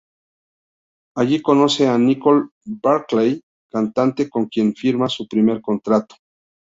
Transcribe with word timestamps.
Allí, 1.15 1.43
conoce 1.43 1.87
a 1.87 1.95
Nicole 1.95 2.49
Barclay, 2.65 3.39
cantante 3.71 4.29
con 4.31 4.47
quien 4.47 4.73
firma 4.73 5.07
su 5.07 5.27
primer 5.27 5.61
contrato. 5.61 6.15